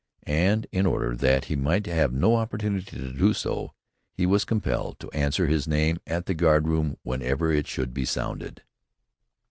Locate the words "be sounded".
7.93-8.63